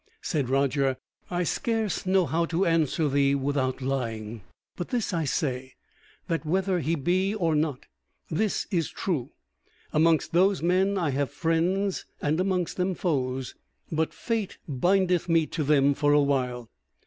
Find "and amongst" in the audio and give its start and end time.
12.19-12.77